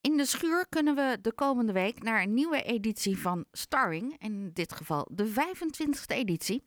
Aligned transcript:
In 0.00 0.16
de 0.16 0.24
schuur 0.24 0.66
kunnen 0.68 0.94
we 0.94 1.18
de 1.20 1.32
komende 1.32 1.72
week 1.72 2.02
naar 2.02 2.22
een 2.22 2.34
nieuwe 2.34 2.62
editie 2.62 3.18
van 3.18 3.44
Starring, 3.52 4.16
in 4.18 4.50
dit 4.52 4.72
geval 4.72 5.08
de 5.10 5.28
25e 5.28 6.16
editie. 6.16 6.62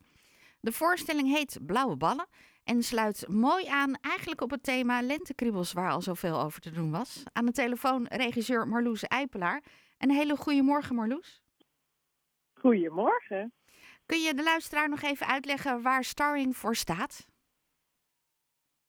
De 0.60 0.72
voorstelling 0.72 1.28
heet 1.28 1.58
Blauwe 1.66 1.96
Ballen 1.96 2.26
en 2.64 2.82
sluit 2.82 3.28
mooi 3.28 3.66
aan 3.66 3.94
eigenlijk 4.00 4.40
op 4.40 4.50
het 4.50 4.62
thema 4.62 5.02
lentekriebels 5.02 5.72
waar 5.72 5.90
al 5.90 6.02
zoveel 6.02 6.40
over 6.40 6.60
te 6.60 6.70
doen 6.70 6.90
was. 6.90 7.22
Aan 7.32 7.46
de 7.46 7.52
telefoon 7.52 8.06
regisseur 8.06 8.68
Marloes 8.68 9.02
Eipelaar. 9.02 9.62
Een 9.98 10.10
hele 10.10 10.36
goede 10.36 10.62
morgen 10.62 10.94
Marloes. 10.94 11.42
Goedemorgen. 12.52 13.52
Kun 14.06 14.20
je 14.20 14.34
de 14.34 14.42
luisteraar 14.42 14.88
nog 14.88 15.02
even 15.02 15.26
uitleggen 15.26 15.82
waar 15.82 16.04
Starring 16.04 16.56
voor 16.56 16.76
staat? 16.76 17.26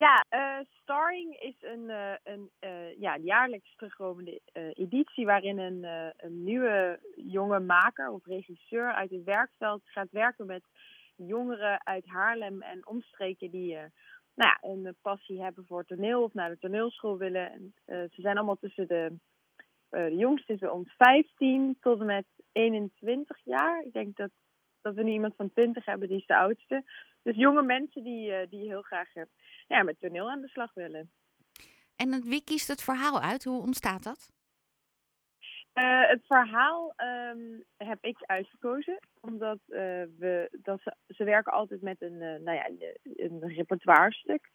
Ja, 0.03 0.25
uh, 0.29 0.65
Starring 0.81 1.39
is 1.39 1.55
een, 1.61 1.83
uh, 1.89 2.13
een 2.23 2.49
uh, 2.61 2.99
ja, 2.99 3.17
jaarlijks 3.17 3.75
terugkomende 3.75 4.41
editie 4.73 5.25
waarin 5.25 5.57
een, 5.57 5.83
een 6.17 6.43
nieuwe 6.43 6.99
jonge 7.15 7.59
maker 7.59 8.09
of 8.09 8.25
regisseur 8.25 8.93
uit 8.93 9.09
het 9.09 9.23
werkveld 9.23 9.81
gaat 9.85 10.11
werken 10.11 10.45
met 10.45 10.63
jongeren 11.15 11.85
uit 11.85 12.05
Haarlem 12.05 12.61
en 12.61 12.87
omstreken 12.87 13.51
die 13.51 13.75
nou 13.75 13.89
ja, 14.35 14.57
een 14.61 14.95
passie 15.01 15.41
hebben 15.41 15.65
voor 15.67 15.85
toneel 15.85 16.23
of 16.23 16.33
naar 16.33 16.49
de 16.49 16.59
toneelschool 16.59 17.17
willen. 17.17 17.51
En, 17.51 17.73
ze 17.85 18.21
zijn 18.21 18.37
allemaal 18.37 18.57
tussen 18.59 18.87
de, 18.87 19.15
de 19.89 20.15
jongste 20.15 20.53
is 20.53 20.61
ons 20.61 20.93
15 20.97 21.77
tot 21.79 21.99
en 21.99 22.05
met 22.05 22.25
21 22.51 23.39
jaar. 23.43 23.83
Ik 23.85 23.93
denk 23.93 24.15
dat, 24.15 24.31
dat 24.83 24.95
we 24.95 25.03
nu 25.03 25.11
iemand 25.11 25.35
van 25.35 25.51
20 25.51 25.85
hebben, 25.85 26.07
die 26.07 26.17
is 26.17 26.25
de 26.25 26.35
oudste. 26.35 26.83
Dus 27.21 27.35
jonge 27.35 27.63
mensen 27.63 28.03
die, 28.03 28.47
die 28.47 28.67
heel 28.67 28.81
graag 28.81 29.09
ja, 29.67 29.83
met 29.83 29.99
toneel 29.99 30.29
aan 30.29 30.41
de 30.41 30.47
slag 30.47 30.73
willen. 30.73 31.11
En 31.95 32.21
wie 32.23 32.43
kiest 32.43 32.67
het 32.67 32.83
verhaal 32.83 33.21
uit? 33.21 33.43
Hoe 33.43 33.61
ontstaat 33.61 34.03
dat? 34.03 34.31
Uh, 35.73 36.07
het 36.09 36.25
verhaal 36.25 36.93
um, 36.97 37.63
heb 37.77 37.97
ik 38.01 38.17
uitgekozen, 38.25 38.99
omdat 39.21 39.59
uh, 39.67 39.77
we, 40.17 40.57
dat 40.61 40.81
ze, 40.81 40.95
ze 41.07 41.23
werken 41.23 41.53
altijd 41.53 41.81
met 41.81 42.01
een, 42.01 42.21
uh, 42.21 42.39
nou 42.39 42.51
ja, 42.51 42.69
een 43.03 43.47
repertoirestuk. 43.47 44.49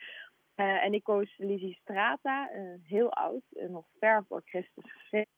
en 0.55 0.93
ik 0.95 1.03
koos 1.03 1.37
Lizzie 1.37 1.79
Strata, 1.83 2.51
heel 2.83 3.13
oud, 3.13 3.43
nog 3.51 3.87
ver 3.99 4.25
voor 4.29 4.43
Christus 4.45 4.93
geschreven. 4.93 5.37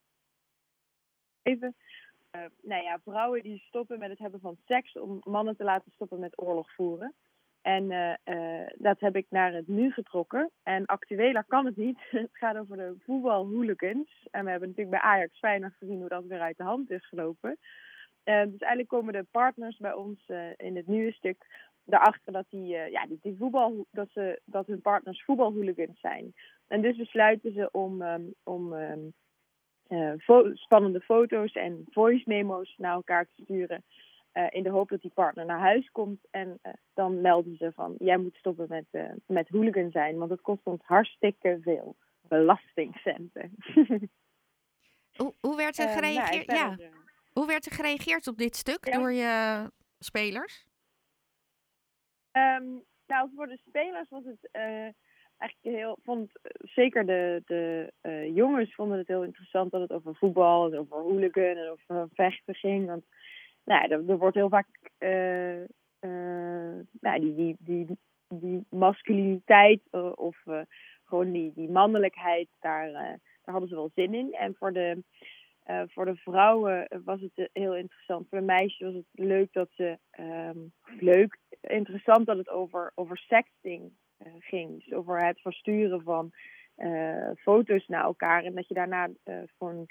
Nou 2.63 2.83
ja, 2.83 2.99
vrouwen 3.05 3.43
die 3.43 3.59
stoppen 3.59 3.99
met 3.99 4.11
het 4.11 4.19
hebben 4.19 4.41
van 4.41 4.57
seks 4.67 4.99
om 4.99 5.21
mannen 5.25 5.57
te 5.57 5.65
laten 5.65 5.93
stoppen 5.93 6.19
met 6.21 6.41
oorlog 6.41 6.75
voeren. 6.75 7.15
En 7.63 7.91
uh, 7.91 8.15
uh, 8.25 8.67
dat 8.75 9.01
heb 9.01 9.17
ik 9.17 9.27
naar 9.29 9.53
het 9.53 9.69
nu 9.69 9.91
getrokken. 9.91 10.51
En 10.63 10.87
actueler 10.87 11.45
kan 11.45 11.67
het 11.67 11.77
niet. 11.77 11.99
Het 12.11 12.29
gaat 12.33 12.57
over 12.57 12.77
de 12.77 12.95
voetbalhooligans. 13.05 14.27
En 14.31 14.45
we 14.45 14.51
hebben 14.51 14.69
natuurlijk 14.69 15.03
bij 15.03 15.11
Ajax 15.11 15.39
Feyenoord 15.39 15.75
gezien 15.79 15.99
hoe 15.99 16.09
dat 16.09 16.25
weer 16.25 16.41
uit 16.41 16.57
de 16.57 16.63
hand 16.63 16.91
is 16.91 17.09
gelopen. 17.09 17.59
Dus 18.25 18.35
eigenlijk 18.35 18.89
komen 18.89 19.13
de 19.13 19.27
partners 19.31 19.77
bij 19.77 19.93
ons 19.93 20.29
in 20.57 20.77
het 20.77 20.87
nieuwe 20.87 21.13
stuk 21.13 21.69
erachter 21.87 22.33
dat, 22.33 22.47
die, 22.49 22.67
ja, 22.67 23.07
die, 23.07 23.37
voetbal, 23.39 23.87
dat, 23.91 24.09
ze, 24.13 24.41
dat 24.45 24.67
hun 24.67 24.81
partners 24.81 25.25
voetbalhooligans 25.25 26.01
zijn. 26.01 26.35
En 26.69 26.81
dus 26.83 26.97
besluiten 26.97 27.53
ze 27.53 27.69
om, 27.71 28.03
um, 28.03 28.35
om 28.45 28.73
um, 28.73 29.13
fo 30.19 30.55
spannende 30.55 31.01
foto's 31.01 31.53
en 31.53 31.87
voice 31.91 32.23
memo's 32.27 32.75
naar 32.77 32.93
elkaar 32.93 33.25
te 33.25 33.43
sturen. 33.43 33.85
Uh, 34.33 34.47
in 34.51 34.63
de 34.63 34.71
hoop 34.71 34.89
dat 34.89 35.01
die 35.01 35.11
partner 35.15 35.45
naar 35.45 35.59
huis 35.59 35.91
komt. 35.91 36.27
En 36.31 36.59
uh, 36.63 36.73
dan 36.95 37.21
melden 37.21 37.57
ze 37.57 37.73
van, 37.75 37.95
jij 37.99 38.17
moet 38.17 38.35
stoppen 38.35 38.67
met, 38.69 38.85
uh, 38.93 39.13
met 39.27 39.49
hooligan 39.49 39.91
zijn, 39.91 40.19
want 40.19 40.31
het 40.31 40.41
kost 40.41 40.65
ons 40.65 40.81
hartstikke 40.85 41.59
veel 41.63 41.97
belastingcenten. 42.21 43.55
hoe, 45.17 45.35
hoe, 45.41 45.57
werd 45.57 45.79
er 45.79 45.89
gereageerd? 45.89 46.47
Nou, 46.47 46.77
ja. 46.79 46.89
Hoe 47.33 47.47
werd 47.47 47.67
er 47.67 47.73
gereageerd 47.73 48.27
op 48.27 48.39
dit 48.39 48.57
stuk 48.57 48.87
ja. 48.87 48.99
door 48.99 49.13
je 49.13 49.65
spelers? 49.99 50.67
Um, 52.33 52.85
nou, 53.07 53.31
voor 53.35 53.47
de 53.47 53.59
spelers 53.67 54.09
was 54.09 54.25
het 54.25 54.51
eigenlijk 55.41 55.77
heel, 55.77 55.99
vond 56.03 56.31
zeker 56.63 57.07
de, 57.07 57.43
de 57.47 57.93
jongens 58.35 58.75
vonden 58.75 58.99
het 58.99 59.09
heel 59.09 59.25
interessant 59.25 59.71
dat 59.71 59.81
het 59.81 59.93
over 59.93 60.15
voetbal 60.15 60.67
en 60.67 60.79
over 60.79 60.97
hooligan 60.97 61.57
en 61.57 61.71
over 61.71 62.09
vechten 62.13 62.55
ging. 62.55 62.87
Want 62.87 63.05
nou, 63.65 63.91
er, 63.91 64.09
er 64.09 64.19
wordt 64.19 64.37
heel 64.37 64.49
vaak 64.49 64.67
uh, 64.99 65.65
nou, 67.01 67.21
die, 67.21 67.35
die, 67.35 67.57
die, 67.59 67.99
die 68.29 68.67
masculiniteit 68.71 69.81
of 70.15 70.37
gewoon 71.05 71.33
die, 71.33 71.53
die 71.55 71.69
mannelijkheid, 71.69 72.49
daar, 72.61 72.93
daar 72.93 73.19
hadden 73.45 73.69
ze 73.69 73.75
wel 73.75 73.91
zin 73.95 74.15
in. 74.15 74.33
En 74.33 74.55
voor 74.55 74.73
de, 74.73 75.03
voor 75.89 76.05
de 76.05 76.17
vrouwen 76.17 76.89
was 77.05 77.21
het 77.21 77.51
heel 77.53 77.77
interessant. 77.77 78.29
Voor 78.29 78.39
de 78.39 78.45
meisjes 78.45 78.87
was 78.87 78.95
het 78.95 79.27
leuk 79.27 79.53
dat 79.53 79.69
ze, 79.75 79.99
um, 80.21 80.73
leuk, 80.99 81.39
interessant 81.61 82.27
dat 82.27 82.37
het 82.37 82.49
over, 82.49 82.93
over 82.95 83.19
sexting 83.19 83.93
Dus 84.51 84.93
over 84.93 85.27
het 85.27 85.41
versturen 85.41 86.03
van 86.03 86.33
foto's 87.37 87.87
naar 87.87 88.05
elkaar 88.05 88.45
en 88.45 88.55
dat 88.55 88.69
je 88.69 88.75
daarna 88.75 89.09
voor 89.59 89.87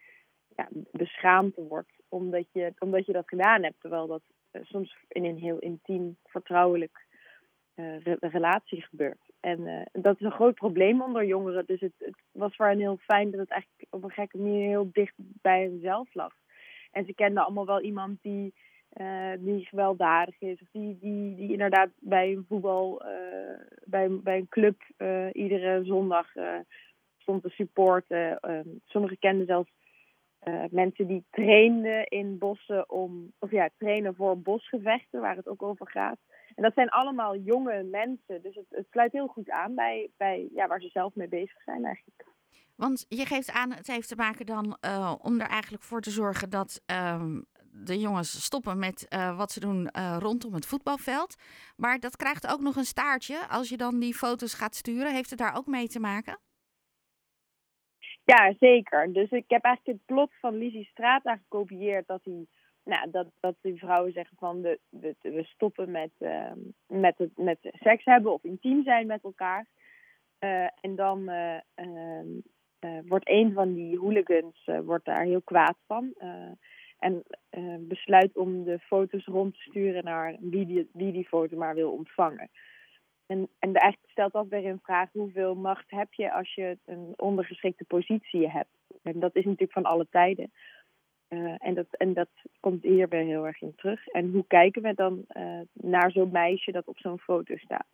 ja, 0.56 0.68
beschaamd 0.92 1.56
wordt 1.56 1.92
omdat 2.08 2.46
je, 2.52 2.74
omdat 2.80 3.06
je 3.06 3.14
dat 3.14 3.28
gedaan 3.28 3.64
hebt. 3.64 3.80
Terwijl 3.80 4.08
dat 4.08 4.22
uh, 4.52 4.62
soms 4.64 4.98
in 5.08 5.26
een 5.26 5.38
heel 5.38 5.60
intiem, 5.60 6.18
vertrouwelijk 6.24 7.08
re 7.76 8.18
relatie 8.20 8.82
gebeurt. 8.82 9.30
En 9.40 9.90
dat 9.92 10.20
is 10.20 10.26
een 10.26 10.32
groot 10.32 10.56
probleem 10.56 11.02
onder 11.02 11.26
jongeren. 11.26 11.66
Dus 11.66 11.80
het, 11.80 11.94
het, 11.98 12.16
was 12.32 12.56
voor 12.56 12.66
hen 12.66 12.80
heel 12.80 12.98
fijn 12.98 13.32
dat 13.32 13.40
het 13.40 13.50
eigenlijk 13.50 13.88
op 13.90 14.04
een 14.04 14.12
gekke 14.12 14.38
manier 14.38 14.68
heel 14.68 14.90
dicht 14.92 15.14
bij 15.18 15.62
henzelf 15.62 16.14
lag. 16.14 16.34
En 16.92 17.06
ze 17.06 17.14
kenden 17.14 17.44
allemaal 17.44 17.66
wel 17.66 17.82
iemand 17.82 18.22
die, 18.22 18.54
die 19.40 19.66
gewelddadig 19.66 20.42
is. 20.42 20.62
Of 20.62 20.68
die, 20.72 20.98
die, 21.00 21.36
die 21.36 21.52
inderdaad 21.52 21.90
bij 22.00 22.32
een 22.32 22.46
voetbal, 22.48 23.02
bij, 23.84 24.10
bij 24.10 24.38
een 24.38 24.50
club 24.50 24.82
iedere 25.32 25.84
zondag 25.84 26.28
stond 27.18 27.44
te 27.44 27.50
supporten. 27.50 28.40
sommigen 28.86 29.20
kenden 29.20 29.46
zelfs 29.46 29.72
mensen 30.70 31.08
die 31.08 31.24
trainden 31.30 32.06
in 32.06 32.38
bossen 32.38 32.90
om, 32.90 33.34
of 33.40 33.52
ja, 33.52 33.70
trainen 33.78 34.16
voor 34.16 34.42
bosgevechten, 34.42 35.22
waar 35.22 35.36
het 35.36 35.48
ook 35.48 35.64
over 35.64 35.90
gaat. 35.90 36.18
En 36.56 36.64
dat 36.64 36.74
zijn 36.74 36.90
allemaal 36.90 37.38
jonge 37.38 37.84
mensen, 37.84 38.42
dus 38.42 38.56
het, 38.56 38.66
het 38.70 38.88
sluit 38.92 39.12
heel 39.12 39.28
goed 39.28 39.50
aan 39.50 39.76
bij, 39.76 40.10
bij 40.18 40.50
ja, 40.54 40.68
waar 40.68 40.82
ze 40.82 40.90
zelf 40.90 41.16
mee 41.16 41.28
bezig 41.28 41.64
zijn 41.64 41.86
eigenlijk. 41.86 42.26
Want 42.76 43.06
je 43.08 43.26
geeft 43.26 43.52
aan, 43.52 43.72
het 43.72 43.88
heeft 43.88 44.08
te 44.08 44.16
maken 44.16 44.46
dan 44.46 44.78
om 45.22 45.40
er 45.40 45.48
eigenlijk 45.48 45.84
voor 45.84 46.02
te 46.02 46.12
zorgen 46.12 46.50
dat 46.50 46.82
uh, 46.92 47.38
de 47.84 48.00
jongens 48.00 48.44
stoppen 48.44 48.80
met 48.80 49.06
uh, 49.10 49.38
wat 49.38 49.52
ze 49.52 49.60
doen 49.60 49.90
rondom 50.20 50.54
het 50.54 50.66
voetbalveld. 50.66 51.36
Maar 51.78 52.00
dat 52.00 52.16
krijgt 52.16 52.52
ook 52.52 52.62
nog 52.62 52.76
een 52.76 52.84
staartje 52.84 53.48
als 53.48 53.70
je 53.70 53.78
dan 53.78 54.00
die 54.00 54.14
foto's 54.14 54.54
gaat 54.54 54.76
sturen. 54.76 55.14
Heeft 55.14 55.30
het 55.30 55.40
daar 55.40 55.56
ook 55.56 55.68
mee 55.68 55.88
te 55.88 56.00
maken? 56.00 56.40
Ja, 58.24 58.54
zeker. 58.60 59.14
Dus 59.14 59.30
ik 59.30 59.46
heb 59.48 59.64
eigenlijk 59.64 59.98
het 59.98 60.06
plot 60.06 60.32
van 60.40 60.58
Lizzie 60.58 60.86
Strata 60.86 61.36
gekopieerd 61.36 62.08
dat 62.08 62.22
hij 62.24 62.48
nou, 62.84 63.12
dat, 63.12 63.28
dat 63.40 63.56
die 63.62 63.78
vrouwen 63.78 64.12
zeggen 64.12 64.38
van 64.38 64.62
we, 64.62 64.80
we, 64.90 65.16
we 65.22 65.44
stoppen 65.44 65.92
met, 65.92 66.12
uh, 66.20 66.52
met, 66.88 67.18
het, 67.18 67.38
met 67.38 67.58
seks 67.62 68.06
hebben 68.06 68.34
of 68.34 68.44
intiem 68.44 68.84
zijn 68.84 69.08
met 69.08 69.24
elkaar. 69.24 69.68
Uh, 70.40 70.68
en 70.82 70.96
dan 70.96 71.20
uh, 71.30 71.58
wordt 73.06 73.30
een 73.30 73.54
van 73.54 73.74
die 73.74 73.98
hooligans 73.98 74.70
wordt 74.84 75.06
daar 75.06 75.24
heel 75.24 75.42
kwaad 75.42 75.78
van. 75.88 76.14
En 77.00 77.24
besluit 77.88 78.38
om 78.38 78.64
de 78.64 78.80
foto's 78.80 79.26
rond 79.26 79.54
te 79.54 79.62
sturen 79.62 80.04
naar 80.04 80.36
wie 80.40 80.66
die, 80.66 80.90
wie 80.94 81.12
die 81.12 81.28
foto 81.28 81.58
maar 81.58 81.76
wil 81.76 81.92
ontvangen. 81.92 82.50
En, 83.26 83.50
en 83.60 83.74
eigenlijk 83.74 84.12
stelt 84.12 84.34
dat 84.34 84.48
weer 84.48 84.64
in 84.64 84.80
vraag 84.84 85.10
hoeveel 85.12 85.56
macht 85.56 85.92
heb 85.92 86.14
je 86.14 86.34
als 86.34 86.56
je 86.56 86.78
een 86.86 87.14
ondergeschikte 87.16 87.84
positie 87.84 88.50
hebt. 88.50 88.70
En 89.04 89.20
dat 89.20 89.36
is 89.36 89.44
natuurlijk 89.44 89.72
van 89.72 89.84
alle 89.84 90.08
tijden. 90.10 90.52
Uh, 91.30 91.56
en, 91.58 91.74
dat, 91.74 91.86
en 91.90 92.14
dat 92.14 92.30
komt 92.60 92.84
hier 92.84 93.08
weer 93.10 93.24
heel 93.24 93.46
erg 93.48 93.62
in 93.62 93.76
terug. 93.76 94.08
En 94.08 94.32
hoe 94.32 94.46
kijken 94.48 94.82
we 94.82 94.94
dan 94.94 95.26
uh, 95.30 95.60
naar 95.74 96.12
zo'n 96.12 96.32
meisje 96.32 96.72
dat 96.72 96.88
op 96.88 97.00
zo'n 97.00 97.20
foto 97.20 97.58
staat? 97.58 97.88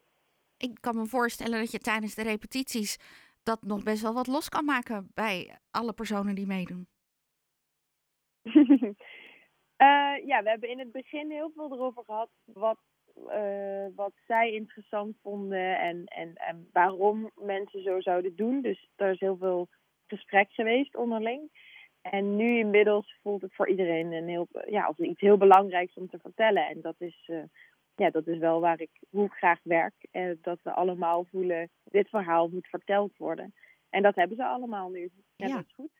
Ik 0.57 0.77
kan 0.81 0.95
me 0.95 1.06
voorstellen 1.06 1.59
dat 1.59 1.71
je 1.71 1.79
tijdens 1.79 2.15
de 2.15 2.24
repetities 2.24 2.97
dat 3.44 3.63
nog 3.63 3.83
best 3.83 4.01
wel 4.01 4.13
wat 4.13 4.27
los 4.27 4.50
kan 4.50 4.65
maken 4.65 5.12
bij 5.13 5.57
alle 5.71 5.94
personen 5.94 6.35
die 6.35 6.47
meedoen. 6.47 6.88
uh, 9.77 10.27
ja, 10.27 10.44
we 10.44 10.50
hebben 10.50 10.69
in 10.69 10.80
het 10.80 10.92
begin 10.92 11.31
heel 11.31 11.51
veel 11.56 11.72
erover 11.72 12.04
gehad 12.04 12.30
wat 12.45 12.77
uh, 13.18 13.88
wat 13.95 14.13
zij 14.27 14.51
interessant 14.51 15.18
vonden 15.22 15.80
en, 15.80 16.06
en, 16.06 16.33
en 16.33 16.69
waarom 16.72 17.31
mensen 17.36 17.83
zo 17.83 18.01
zouden 18.01 18.36
doen. 18.36 18.62
Dus 18.62 18.89
er 18.95 19.12
is 19.12 19.19
heel 19.19 19.38
veel 19.38 19.68
gesprek 20.07 20.51
geweest 20.51 20.95
onderling. 20.95 21.50
En 22.01 22.36
nu 22.36 22.57
inmiddels 22.57 23.18
voelt 23.22 23.42
het 23.42 23.56
voor 23.56 23.69
iedereen 23.69 24.12
een 24.12 24.27
heel, 24.27 24.48
ja, 24.66 24.83
als 24.83 24.98
iets 24.98 25.22
heel 25.22 25.38
belangrijks 25.38 25.94
om 25.94 26.10
te 26.10 26.19
vertellen. 26.19 26.68
En 26.68 26.81
dat 26.81 26.95
is, 26.98 27.27
uh, 27.31 27.44
ja, 27.95 28.10
dat 28.10 28.27
is 28.27 28.38
wel 28.38 28.60
waar 28.60 28.80
ik, 28.80 28.92
hoe 29.10 29.25
ik 29.25 29.31
graag 29.31 29.60
werk. 29.63 30.07
En 30.12 30.38
dat 30.42 30.60
we 30.63 30.72
allemaal 30.72 31.25
voelen, 31.31 31.69
dit 31.83 32.10
verhaal 32.10 32.48
moet 32.48 32.68
verteld 32.68 33.18
worden. 33.18 33.54
En 33.89 34.01
dat 34.01 34.16
hebben 34.16 34.38
ze 34.38 34.45
allemaal 34.45 34.89
nu. 34.89 35.10
Ja, 35.36 35.48
ja. 35.48 35.56
dat 35.56 35.66
is 35.68 35.74
goed. 35.74 35.92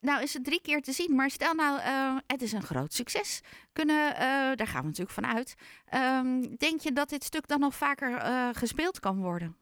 Nou 0.00 0.22
is 0.22 0.34
het 0.34 0.44
drie 0.44 0.60
keer 0.60 0.82
te 0.82 0.92
zien, 0.92 1.14
maar 1.14 1.30
stel 1.30 1.54
nou, 1.54 1.78
uh, 1.78 2.16
het 2.26 2.42
is 2.42 2.52
een 2.52 2.62
groot 2.62 2.92
succes. 2.92 3.42
Kunnen, 3.72 4.12
uh, 4.12 4.18
daar 4.54 4.66
gaan 4.66 4.80
we 4.80 4.86
natuurlijk 4.86 5.18
van 5.20 5.26
uit. 5.26 5.56
Um, 5.94 6.56
denk 6.56 6.80
je 6.80 6.92
dat 6.92 7.08
dit 7.08 7.24
stuk 7.24 7.48
dan 7.48 7.60
nog 7.60 7.74
vaker 7.74 8.10
uh, 8.10 8.48
gespeeld 8.52 9.00
kan 9.00 9.22
worden? 9.22 9.56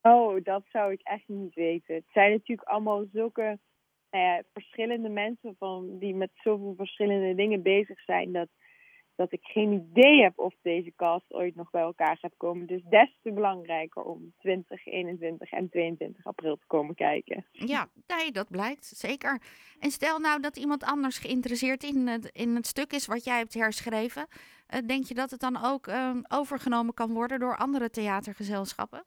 Oh, 0.00 0.44
dat 0.44 0.62
zou 0.72 0.92
ik 0.92 1.00
echt 1.02 1.28
niet 1.28 1.54
weten. 1.54 1.94
Het 1.94 2.08
zijn 2.12 2.30
natuurlijk 2.30 2.68
allemaal 2.68 3.04
zulke 3.12 3.58
nou 4.10 4.42
verschillende 4.52 5.08
mensen 5.08 5.54
van, 5.58 5.98
die 5.98 6.14
met 6.14 6.30
zoveel 6.34 6.74
verschillende 6.76 7.34
dingen 7.34 7.62
bezig 7.62 8.00
zijn. 8.00 8.32
Dat, 8.32 8.48
dat 9.16 9.32
ik 9.32 9.40
geen 9.42 9.72
idee 9.72 10.22
heb 10.22 10.38
of 10.38 10.54
deze 10.62 10.92
cast 10.96 11.32
ooit 11.32 11.54
nog 11.54 11.70
bij 11.70 11.82
elkaar 11.82 12.16
gaat 12.16 12.36
komen. 12.36 12.66
Dus 12.66 12.82
des 12.88 13.18
te 13.22 13.32
belangrijker 13.32 14.02
om 14.02 14.32
20, 14.38 14.86
21 14.86 15.50
en 15.50 15.68
22 15.68 16.24
april 16.24 16.56
te 16.56 16.66
komen 16.66 16.94
kijken. 16.94 17.44
Ja, 17.52 17.88
nee, 18.06 18.32
dat 18.32 18.48
blijkt 18.48 18.84
zeker. 18.84 19.40
En 19.78 19.90
stel 19.90 20.18
nou 20.18 20.40
dat 20.40 20.56
iemand 20.56 20.84
anders 20.84 21.18
geïnteresseerd 21.18 21.82
in 21.82 22.06
het, 22.06 22.30
in 22.32 22.54
het 22.54 22.66
stuk 22.66 22.92
is 22.92 23.06
wat 23.06 23.24
jij 23.24 23.38
hebt 23.38 23.54
herschreven. 23.54 24.26
Uh, 24.74 24.80
denk 24.86 25.04
je 25.04 25.14
dat 25.14 25.30
het 25.30 25.40
dan 25.40 25.64
ook 25.64 25.86
uh, 25.86 26.16
overgenomen 26.28 26.94
kan 26.94 27.12
worden 27.12 27.40
door 27.40 27.56
andere 27.56 27.90
theatergezelschappen? 27.90 29.04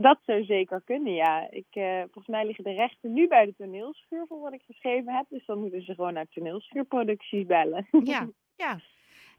Dat 0.00 0.18
zou 0.26 0.44
zeker 0.44 0.82
kunnen, 0.84 1.12
ja. 1.12 1.50
Ik, 1.50 1.66
uh, 1.72 2.00
volgens 2.00 2.26
mij 2.26 2.46
liggen 2.46 2.64
de 2.64 2.72
rechten 2.72 3.12
nu 3.12 3.28
bij 3.28 3.44
de 3.44 3.54
toneelschuur 3.56 4.24
voor 4.28 4.40
wat 4.40 4.52
ik 4.52 4.62
geschreven 4.66 5.14
heb. 5.14 5.26
Dus 5.28 5.46
dan 5.46 5.58
moeten 5.58 5.82
ze 5.82 5.94
gewoon 5.94 6.12
naar 6.12 6.26
toneelschuurproducties 6.28 7.46
bellen. 7.46 7.86
Ja, 8.04 8.28
ja. 8.56 8.78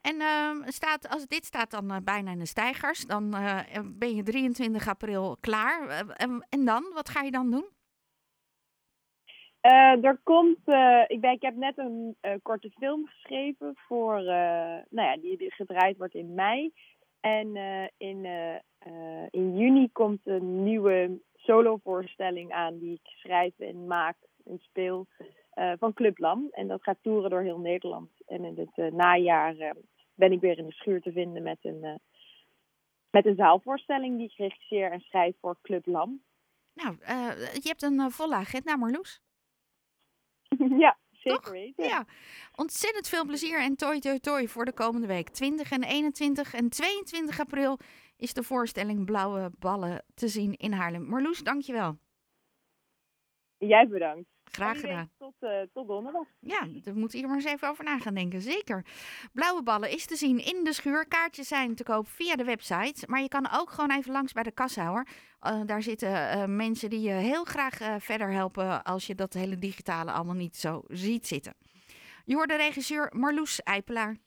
En 0.02 0.16
uh, 0.16 0.68
staat, 0.68 1.10
als 1.10 1.28
dit 1.28 1.46
staat 1.46 1.72
dan 1.72 1.92
uh, 1.92 1.98
bijna 2.04 2.32
in 2.32 2.40
de 2.40 2.46
stijgers, 2.46 3.06
dan 3.06 3.36
uh, 3.36 3.60
ben 3.86 4.16
je 4.16 4.24
23 4.24 4.88
april 4.88 5.38
klaar. 5.40 6.06
En, 6.18 6.46
en, 6.50 6.66
dan? 6.66 6.84
Wat 6.94 7.10
ga 7.10 7.22
je 7.22 7.32
dan 7.32 7.52
doen? 7.52 7.66
er 10.02 10.20
komt, 10.24 10.58
ik, 11.08 11.22
ben, 11.22 11.32
ik 11.32 11.42
heb 11.42 11.56
net 11.56 11.78
een 11.78 12.16
korte 12.42 12.70
film 12.70 13.08
geschreven 13.08 13.74
voor, 13.76 14.22
nou 14.90 15.08
ja, 15.08 15.18
die, 15.18 15.38
die 15.38 15.54
gedraaid 15.54 15.98
wordt 15.98 16.14
in 16.14 16.34
mei. 16.34 16.74
En 17.22 17.56
in 17.98 18.26
uh, 18.26 18.56
in 19.30 19.58
juni 19.58 19.92
komt 19.92 20.28
een 20.28 20.64
nieuwe 20.64 21.22
solovoorstelling 21.36 22.52
aan 22.52 22.80
die 22.80 22.94
ik 22.94 23.12
schrijf 23.18 23.60
en 23.60 23.88
maak 23.88 24.16
en 24.46 24.60
speel 24.60 25.08
van 25.80 25.94
Club 25.94 26.18
Lam. 26.18 26.48
En 26.52 26.68
dat 26.68 26.84
gaat 26.84 26.98
toeren 27.02 27.30
door 27.30 27.42
heel 27.42 27.60
Nederland. 27.60 28.10
En 28.26 28.46
in 28.46 28.70
het 28.74 28.94
najaar 28.94 29.76
ben 30.14 30.32
ik 30.32 30.40
weer 30.40 30.58
in 30.58 30.66
de 30.66 30.74
schuur 30.74 31.02
te 31.02 31.12
vinden 31.12 31.44
met 31.44 31.58
een, 31.62 32.00
met 33.12 33.26
een 33.26 33.36
zaalvoorstelling 33.36 34.18
die 34.18 34.28
ik 34.28 34.38
regisseer 34.38 34.92
en 34.92 35.00
schrijf 35.00 35.36
voor 35.40 35.58
Club 35.62 35.86
Lam. 35.86 36.22
Nou, 36.74 36.96
je 37.54 37.68
hebt 37.68 37.82
een 37.82 38.12
volle 38.12 38.36
agenda, 38.36 38.76
Marloes. 38.76 39.22
ja, 40.86 40.98
Zeker 41.22 41.52
weten. 41.52 41.86
Ja. 41.86 42.06
Ontzettend 42.56 43.08
veel 43.08 43.26
plezier 43.26 43.60
en 43.60 43.76
toi 43.76 44.00
toi 44.00 44.20
toi 44.20 44.48
voor 44.48 44.66
de 44.66 44.74
komende 44.74 45.08
week. 45.08 45.30
20 45.30 45.72
en 45.72 45.84
21 45.84 46.54
en 46.54 46.70
22 46.70 47.40
april 47.40 47.80
is 48.18 48.34
de 48.34 48.44
voorstelling 48.44 49.06
Blauwe 49.06 49.52
Ballen 49.60 50.06
te 50.14 50.28
zien 50.28 50.56
in 50.56 50.72
Haarlem. 50.72 51.04
Marloes, 51.04 51.40
dankjewel. 51.40 51.98
Jij 53.58 53.88
bedankt. 53.88 54.30
Graag 54.52 54.80
gedaan. 54.80 55.10
Tot, 55.18 55.34
uh, 55.40 55.62
tot 55.74 55.88
donderdag. 55.88 56.28
Ja, 56.40 56.68
daar 56.84 56.96
moet 56.96 57.12
hier 57.12 57.28
maar 57.28 57.36
eens 57.36 57.46
even 57.46 57.70
over 57.70 57.84
na 57.84 58.00
gaan 58.00 58.14
denken. 58.14 58.42
Zeker. 58.42 58.86
Blauwe 59.34 59.64
ballen 59.64 59.90
is 59.90 60.06
te 60.06 60.16
zien 60.16 60.46
in 60.46 60.64
de 60.64 60.74
schuur. 60.74 61.08
Kaartjes 61.08 61.48
zijn 61.48 61.76
te 61.76 61.84
koop 61.84 62.08
via 62.08 62.36
de 62.36 62.44
website. 62.44 63.04
Maar 63.08 63.22
je 63.22 63.28
kan 63.28 63.50
ook 63.52 63.70
gewoon 63.70 63.92
even 63.92 64.12
langs 64.12 64.34
bij 64.34 64.44
de 64.44 64.52
kassa 64.52 64.80
Uh, 64.82 65.62
daar 65.66 65.82
zitten 65.82 66.10
uh, 66.10 66.46
mensen 66.46 66.90
die 66.90 67.02
je 67.02 67.12
heel 67.12 67.44
graag 67.44 68.04
verder 68.04 68.32
helpen 68.32 68.84
als 68.84 69.08
je 69.08 69.16
dat 69.16 69.34
hele 69.34 69.56
digitale 69.56 70.12
allemaal 70.12 70.36
niet 70.36 70.58
zo 70.58 70.84
ziet 70.88 71.28
zitten. 71.28 71.54
Je 72.26 72.36
hoort 72.36 72.50
de 72.50 72.56
regisseur 72.56 73.12
Marloes 73.16 73.64
Eipelaar. 73.64 74.18